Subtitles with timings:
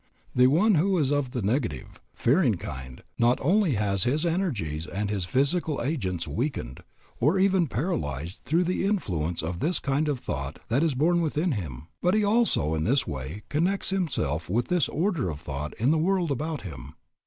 [0.33, 5.11] The one who is of the negative, fearing kind not only has his energies and
[5.11, 6.81] his physical agents weakened,
[7.19, 11.51] or even paralyzed through the influence of this kind of thought that is born within
[11.51, 15.91] him, but he also in this way connects himself with this order of thought in
[15.91, 16.95] the world about him.